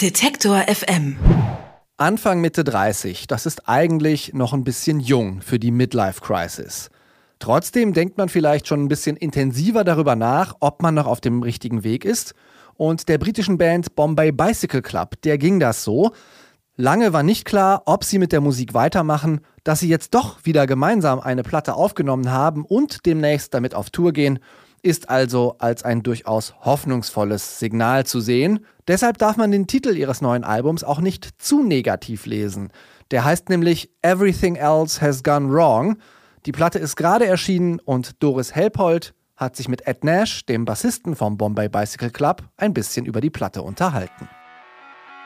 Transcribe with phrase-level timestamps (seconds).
[0.00, 1.18] Detektor FM.
[1.98, 6.88] Anfang Mitte 30, das ist eigentlich noch ein bisschen jung für die Midlife Crisis.
[7.38, 11.42] Trotzdem denkt man vielleicht schon ein bisschen intensiver darüber nach, ob man noch auf dem
[11.42, 12.34] richtigen Weg ist.
[12.76, 16.12] Und der britischen Band Bombay Bicycle Club, der ging das so.
[16.76, 20.66] Lange war nicht klar, ob sie mit der Musik weitermachen, dass sie jetzt doch wieder
[20.66, 24.38] gemeinsam eine Platte aufgenommen haben und demnächst damit auf Tour gehen
[24.82, 28.64] ist also als ein durchaus hoffnungsvolles Signal zu sehen.
[28.88, 32.70] Deshalb darf man den Titel ihres neuen Albums auch nicht zu negativ lesen.
[33.10, 35.96] Der heißt nämlich Everything Else Has Gone Wrong.
[36.46, 41.16] Die Platte ist gerade erschienen und Doris Helpold hat sich mit Ed Nash, dem Bassisten
[41.16, 44.28] vom Bombay Bicycle Club, ein bisschen über die Platte unterhalten.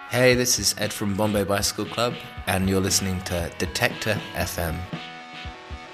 [0.08, 2.14] Hey, this is Ed from Bombay Bicycle Club
[2.46, 4.74] and you're listening to Detector FM.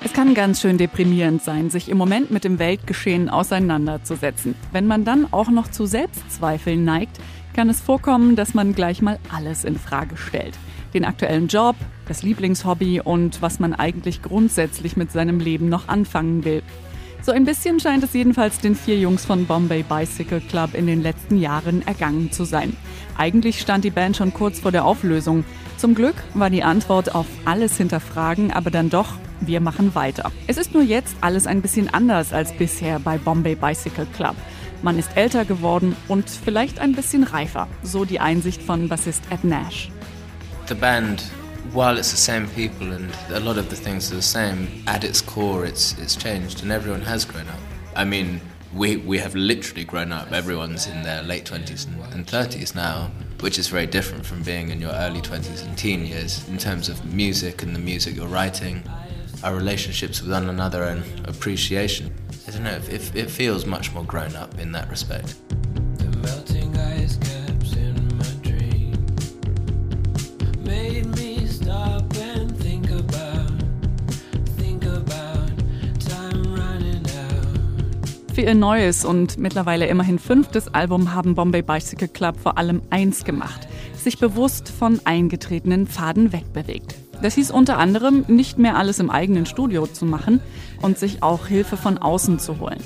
[0.02, 4.54] Es kann ganz schön deprimierend sein, sich im Moment mit dem Weltgeschehen auseinanderzusetzen.
[4.72, 7.20] Wenn man dann auch noch zu Selbstzweifeln neigt,
[7.54, 10.54] kann es vorkommen, dass man gleich mal alles in Frage stellt.
[10.94, 11.76] Den aktuellen Job,
[12.08, 16.62] das Lieblingshobby und was man eigentlich grundsätzlich mit seinem Leben noch anfangen will.
[17.20, 21.02] So ein bisschen scheint es jedenfalls den vier Jungs von Bombay Bicycle Club in den
[21.02, 22.74] letzten Jahren ergangen zu sein.
[23.18, 25.44] Eigentlich stand die Band schon kurz vor der Auflösung.
[25.80, 30.30] Zum Glück war die Antwort auf alles hinterfragen aber dann doch wir machen weiter.
[30.46, 34.36] Es ist nur jetzt alles ein bisschen anders als bisher bei Bombay Bicycle Club.
[34.82, 39.42] Man ist älter geworden und vielleicht ein bisschen reifer, so die Einsicht von Bassist Ed
[39.42, 39.90] Nash.
[40.68, 41.22] The band,
[41.72, 45.02] while it's the same people and a lot of the things are the same, at
[45.02, 47.58] its core it's it's changed and everyone has grown up.
[47.96, 48.42] I mean,
[48.74, 50.32] we we have literally grown up.
[50.32, 54.80] Everyone's in their late 20s and, 30s now, which is very different from being in
[54.80, 58.82] your early 20s and teen years in terms of music and the music you're writing
[59.42, 62.14] our relationships with one another and appreciation.
[62.46, 65.34] I don't know, it, it feels much more grown up in that respect.
[78.40, 83.24] Für ihr neues und mittlerweile immerhin fünftes Album haben Bombay Bicycle Club vor allem eins
[83.24, 86.94] gemacht, sich bewusst von eingetretenen Pfaden wegbewegt.
[87.20, 90.40] Das hieß unter anderem, nicht mehr alles im eigenen Studio zu machen
[90.80, 92.78] und sich auch Hilfe von außen zu holen.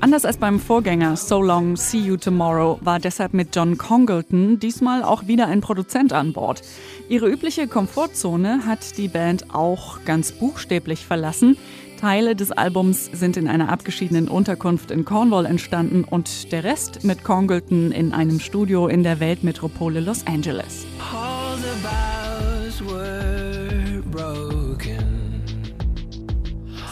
[0.00, 5.02] Anders als beim Vorgänger So Long, See You Tomorrow war deshalb mit John Congleton diesmal
[5.02, 6.60] auch wieder ein Produzent an Bord.
[7.08, 11.56] Ihre übliche Komfortzone hat die Band auch ganz buchstäblich verlassen.
[11.98, 17.24] Teile des Albums sind in einer abgeschiedenen Unterkunft in Cornwall entstanden und der Rest mit
[17.24, 20.86] Congleton in einem Studio in der Weltmetropole Los Angeles.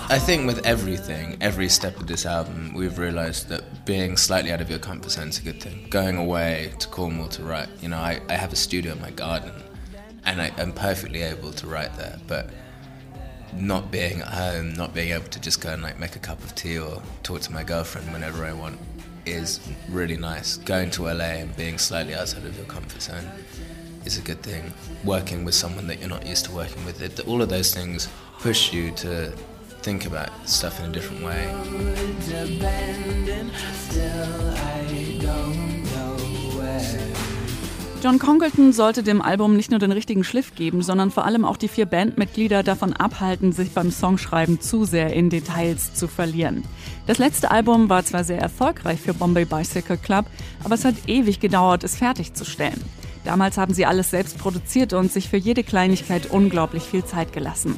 [0.09, 4.61] I think with everything, every step of this album, we've realized that being slightly out
[4.61, 5.87] of your comfort zone is a good thing.
[5.91, 9.11] Going away to Cornwall to write, you know, I, I have a studio in my
[9.11, 9.53] garden
[10.25, 12.51] and I, am perfectly able to write there, but
[13.55, 16.43] not being at home, not being able to just go and like make a cup
[16.43, 18.79] of tea or talk to my girlfriend whenever I want
[19.25, 20.57] is really nice.
[20.59, 23.29] Going to LA and being slightly outside of your comfort zone
[24.05, 24.73] is a good thing.
[25.05, 28.09] Working with someone that you're not used to working with, it, all of those things
[28.39, 29.33] push you to
[29.83, 31.47] think about stuff in a different way.
[38.07, 41.57] John Congleton sollte dem Album nicht nur den richtigen Schliff geben, sondern vor allem auch
[41.57, 46.63] die vier Bandmitglieder davon abhalten, sich beim Songschreiben zu sehr in Details zu verlieren.
[47.09, 50.27] Das letzte Album war zwar sehr erfolgreich für Bombay Bicycle Club,
[50.63, 52.81] aber es hat ewig gedauert, es fertigzustellen.
[53.25, 57.75] Damals haben sie alles selbst produziert und sich für jede Kleinigkeit unglaublich viel Zeit gelassen.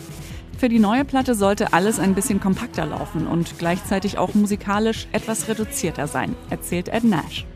[0.58, 5.48] Für die neue Platte sollte alles ein bisschen kompakter laufen und gleichzeitig auch musikalisch etwas
[5.48, 7.46] reduzierter sein, erzählt Ed Nash.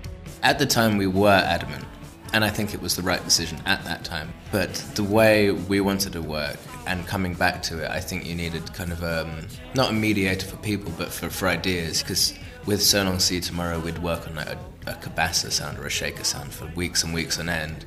[0.40, 1.91] At the time we were adamant
[2.32, 4.32] and I think it was the right decision at that time.
[4.50, 6.56] But the way we wanted to work
[6.86, 10.46] and coming back to it, I think you needed kind of um, not a mediator
[10.46, 12.02] for people, but for, for ideas.
[12.02, 12.34] Because
[12.66, 15.90] with So Long See Tomorrow, we'd work on like a, a cabasa sound or a
[15.90, 17.84] shaker sound for weeks and weeks on end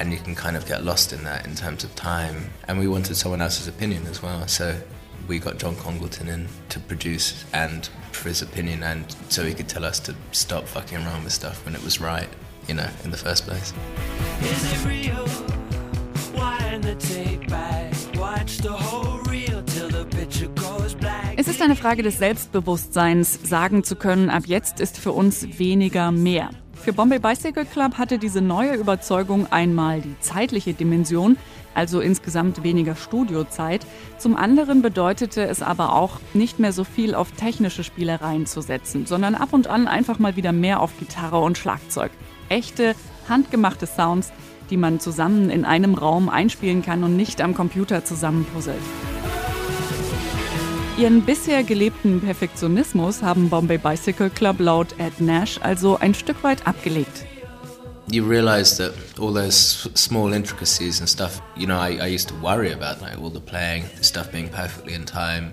[0.00, 2.50] and you can kind of get lost in that in terms of time.
[2.66, 4.74] And we wanted someone else's opinion as well, so
[5.28, 9.68] we got John Congleton in to produce and for his opinion, and so he could
[9.68, 12.28] tell us to stop fucking around with stuff when it was right,
[12.68, 13.74] you know, in the first place.
[21.36, 26.12] Es ist eine Frage des Selbstbewusstseins, sagen zu können, ab jetzt ist für uns weniger
[26.12, 26.50] mehr.
[26.74, 31.36] Für Bombay Bicycle Club hatte diese neue Überzeugung einmal die zeitliche Dimension,
[31.74, 33.86] also insgesamt weniger Studiozeit.
[34.18, 39.04] Zum anderen bedeutete es aber auch, nicht mehr so viel auf technische Spielereien zu setzen,
[39.04, 42.10] sondern ab und an einfach mal wieder mehr auf Gitarre und Schlagzeug.
[42.50, 42.94] Echte,
[43.28, 44.32] handgemachte Sounds,
[44.70, 48.82] die man zusammen in einem Raum einspielen kann und nicht am Computer zusammenpuzzelt.
[50.98, 56.66] Ihren bisher gelebten Perfektionismus haben Bombay Bicycle Club laut Ed Nash also ein Stück weit
[56.66, 57.24] abgelegt.
[58.10, 62.34] You realize that all those small intricacies and stuff, you know, I, I used to
[62.42, 65.52] worry about like all the playing, the stuff being perfectly in time,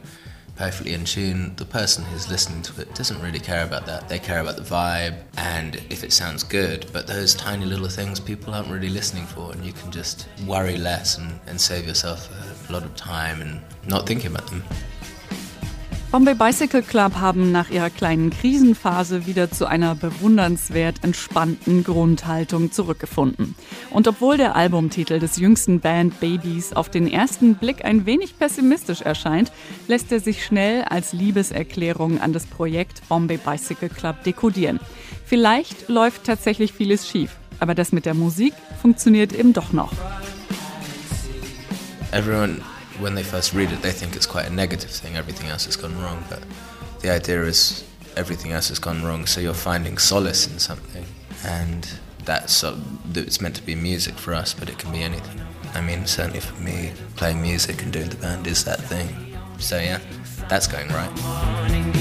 [0.58, 1.54] perfectly in tune.
[1.56, 4.10] The person who's listening to it doesn't really care about that.
[4.10, 6.88] They care about the vibe and if it sounds good.
[6.92, 10.78] But those tiny little things people aren't really listening for, and you can just worry
[10.78, 12.30] less and, and save yourself
[12.70, 14.64] a lot of time and not thinking about them.
[16.10, 23.56] Bombay Bicycle Club haben nach ihrer kleinen Krisenphase wieder zu einer bewundernswert entspannten Grundhaltung zurückgefunden.
[23.90, 29.02] Und obwohl der Albumtitel des jüngsten Band Babies auf den ersten Blick ein wenig pessimistisch
[29.02, 29.52] erscheint,
[29.90, 34.80] lässt er sich schnell als Liebeserklärung an das Projekt Bombay Bicycle Club dekodieren.
[35.26, 39.92] Vielleicht läuft tatsächlich vieles schief, aber das mit der Musik funktioniert eben doch noch.
[42.14, 42.62] Everyone
[43.00, 45.16] when they first read it, they think it's quite a negative thing.
[45.16, 46.44] Everything else has gone wrong, but
[47.02, 47.84] the idea is
[48.16, 49.26] everything else has gone wrong.
[49.26, 51.06] So you're finding solace in something,
[51.46, 51.90] and
[52.26, 52.80] that's uh,
[53.14, 55.42] it's meant to be music for us, but it can be anything.
[55.74, 59.38] I mean, certainly for me, playing music and doing the band is that thing.
[59.60, 60.00] So yeah,
[60.50, 61.97] that's going right.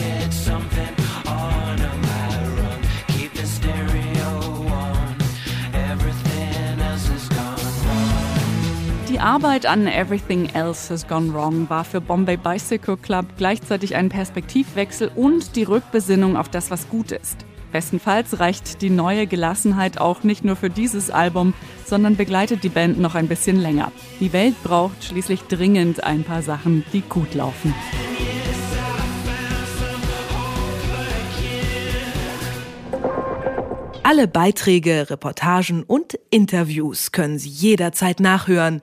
[9.17, 14.11] Die Arbeit an Everything Else Has Gone Wrong war für Bombay Bicycle Club gleichzeitig ein
[14.11, 17.39] Perspektivwechsel und die Rückbesinnung auf das, was gut ist.
[17.73, 21.55] Bestenfalls reicht die neue Gelassenheit auch nicht nur für dieses Album,
[21.87, 23.91] sondern begleitet die Band noch ein bisschen länger.
[24.21, 27.75] Die Welt braucht schließlich dringend ein paar Sachen, die gut laufen.
[34.03, 38.83] Alle Beiträge, Reportagen und Interviews können Sie jederzeit nachhören